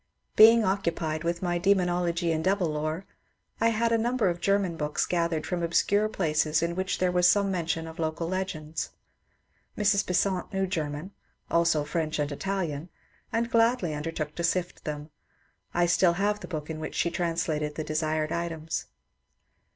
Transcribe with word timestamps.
Being 0.35 0.63
occupied 0.65 1.23
with 1.23 1.43
my 1.43 1.59
'* 1.59 1.59
Demonology 1.59 2.31
and 2.31 2.43
Devil 2.43 2.69
Lore," 2.71 3.05
I 3.59 3.69
had 3.69 3.91
a 3.91 3.99
number 3.99 4.29
of 4.29 4.41
German 4.41 4.75
books 4.75 5.05
gathered 5.05 5.45
from 5.45 5.61
obscure 5.61 6.09
places 6.09 6.63
in 6.63 6.73
which 6.73 6.97
there 6.97 7.11
was 7.11 7.27
some 7.27 7.51
mention 7.51 7.85
of 7.85 7.99
local 7.99 8.27
legends. 8.27 8.89
Mrs. 9.77 10.03
Besant 10.03 10.51
knew 10.51 10.65
German 10.65 11.11
(also 11.51 11.83
French 11.83 12.17
and 12.17 12.31
Italian), 12.31 12.89
and 13.31 13.51
gladly 13.51 13.93
under 13.93 14.11
took 14.11 14.33
to 14.33 14.43
sift 14.43 14.85
them. 14.85 15.11
I 15.71 15.85
still 15.85 16.13
have 16.13 16.39
the 16.39 16.47
book 16.47 16.67
in 16.71 16.79
which 16.79 16.95
she 16.95 17.11
translated 17.11 17.75
the 17.75 17.83
desired 17.83 18.31
items. 18.31 18.85